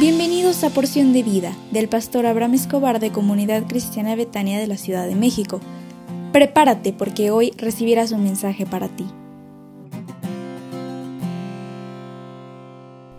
[0.00, 4.78] Bienvenidos a Porción de Vida del pastor Abraham Escobar de Comunidad Cristiana Betania de la
[4.78, 5.60] Ciudad de México.
[6.32, 9.06] Prepárate porque hoy recibirás un mensaje para ti.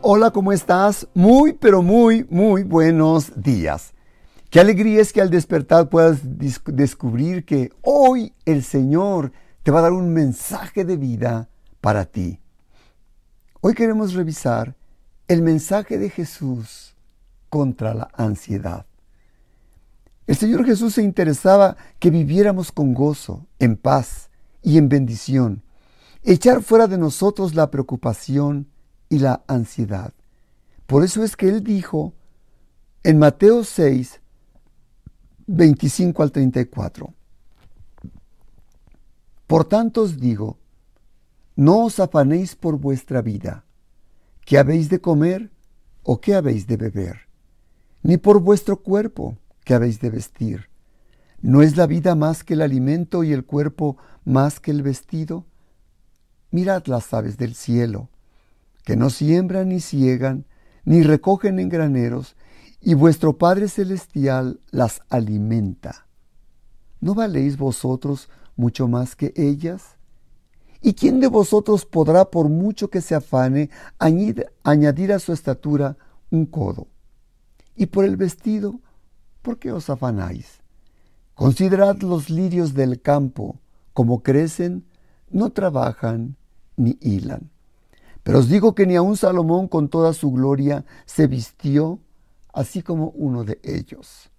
[0.02, 1.08] Hola, ¿cómo estás?
[1.14, 3.94] Muy, pero muy, muy buenos días.
[4.50, 9.84] Qué alegría es que al despertar puedas descubrir que hoy el Señor te va a
[9.84, 11.48] dar un mensaje de vida
[11.80, 12.40] para ti.
[13.62, 14.74] Hoy queremos revisar
[15.32, 16.94] el mensaje de Jesús
[17.48, 18.86] contra la ansiedad.
[20.28, 24.30] El Señor Jesús se interesaba que viviéramos con gozo, en paz
[24.62, 25.64] y en bendición,
[26.24, 28.68] echar fuera de nosotros la preocupación
[29.08, 30.14] y la ansiedad.
[30.86, 32.14] Por eso es que Él dijo
[33.04, 34.20] en Mateo 6,
[35.48, 37.14] 25 al 34,
[39.48, 40.58] Por tanto os digo,
[41.56, 43.64] no os afanéis por vuestra vida
[44.52, 45.50] ¿Qué habéis de comer
[46.04, 47.22] o qué habéis de beber?
[48.04, 50.68] Ni por vuestro cuerpo, ¿qué habéis de vestir?
[51.42, 55.46] ¿No es la vida más que el alimento y el cuerpo más que el vestido?
[56.50, 58.10] Mirad las aves del cielo,
[58.84, 60.46] que no siembran ni ciegan,
[60.84, 62.36] ni recogen en graneros,
[62.82, 66.08] y vuestro Padre Celestial las alimenta.
[67.00, 69.96] ¿No valéis vosotros mucho más que ellas?
[70.82, 75.96] ¿Y quién de vosotros podrá, por mucho que se afane, añadir a su estatura
[76.32, 76.88] un codo?
[77.76, 78.80] Y por el vestido,
[79.44, 80.60] ¿por qué os afanáis?
[81.36, 83.58] Considerad los lirios del campo,
[83.94, 84.84] como crecen,
[85.30, 86.36] no trabajan
[86.78, 87.52] ni hilan.
[88.24, 92.00] Pero os digo que ni aun Salomón con toda su gloria se vistió
[92.54, 94.31] así como uno de ellos.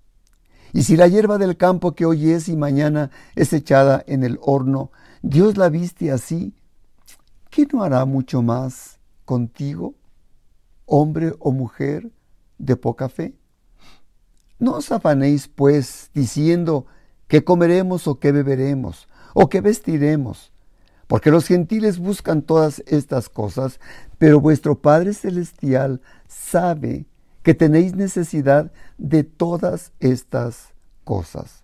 [0.72, 4.38] Y si la hierba del campo que hoy es y mañana es echada en el
[4.40, 6.54] horno, Dios la viste así,
[7.50, 9.94] ¿qué no hará mucho más contigo,
[10.86, 12.10] hombre o mujer
[12.58, 13.34] de poca fe?
[14.58, 16.86] No os afanéis, pues, diciendo
[17.28, 20.52] qué comeremos o qué beberemos o qué vestiremos,
[21.06, 23.78] porque los gentiles buscan todas estas cosas,
[24.18, 27.06] pero vuestro Padre Celestial sabe
[27.42, 30.68] que tenéis necesidad de todas estas
[31.04, 31.62] cosas.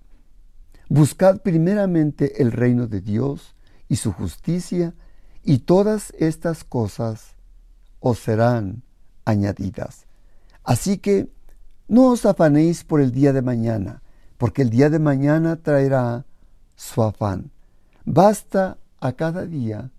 [0.88, 3.54] Buscad primeramente el reino de Dios
[3.88, 4.94] y su justicia,
[5.42, 7.36] y todas estas cosas
[8.00, 8.82] os serán
[9.24, 10.06] añadidas.
[10.64, 11.30] Así que
[11.86, 14.02] no os afanéis por el día de mañana,
[14.36, 16.26] porque el día de mañana traerá
[16.76, 17.50] su afán.
[18.04, 19.90] Basta a cada día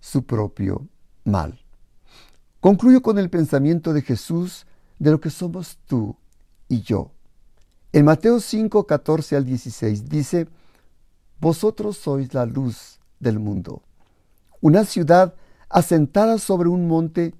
[0.00, 0.88] su propio
[1.24, 1.60] mal.
[2.60, 4.66] Concluyo con el pensamiento de Jesús
[5.00, 6.14] de lo que somos tú
[6.68, 7.10] y yo.
[7.92, 10.46] En Mateo 5, 14 al 16 dice,
[11.40, 13.82] Vosotros sois la luz del mundo.
[14.60, 15.34] Una ciudad
[15.68, 17.34] asentada sobre un monte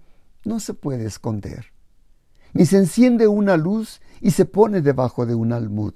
[0.44, 1.66] no se puede esconder,
[2.54, 5.94] ni se enciende una luz y se pone debajo de un almud,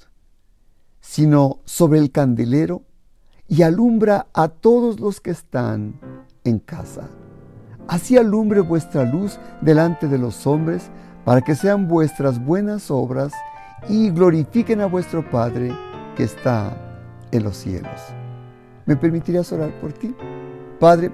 [1.00, 2.82] sino sobre el candelero
[3.48, 5.98] y alumbra a todos los que están
[6.44, 7.08] en casa.
[7.88, 10.90] Así alumbre vuestra luz delante de los hombres,
[11.24, 13.32] para que sean vuestras buenas obras
[13.88, 15.72] y glorifiquen a vuestro Padre
[16.16, 16.76] que está
[17.30, 18.00] en los cielos.
[18.86, 20.14] ¿Me permitirías orar por ti?
[20.78, 21.10] Padre,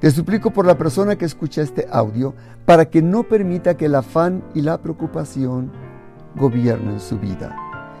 [0.00, 2.34] te suplico por la persona que escucha este audio
[2.64, 5.70] para que no permita que el afán y la preocupación
[6.36, 7.54] gobiernen su vida,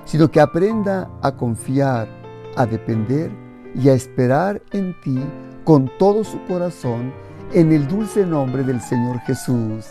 [0.04, 2.08] sino que aprenda a confiar,
[2.56, 3.30] a depender
[3.74, 5.20] y a esperar en ti
[5.64, 7.12] con todo su corazón
[7.52, 9.86] en el dulce nombre del Señor Jesús.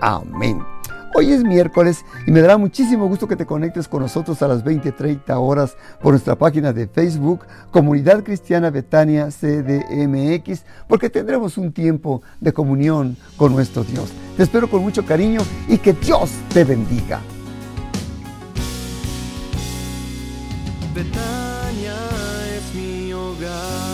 [0.00, 0.73] Amén.
[1.16, 4.64] Hoy es miércoles y me dará muchísimo gusto que te conectes con nosotros a las
[4.64, 12.20] 20:30 horas por nuestra página de Facebook, Comunidad Cristiana Betania CDMX, porque tendremos un tiempo
[12.40, 14.10] de comunión con nuestro Dios.
[14.36, 17.20] Te espero con mucho cariño y que Dios te bendiga.
[20.92, 21.94] Betania
[22.56, 23.93] es mi hogar.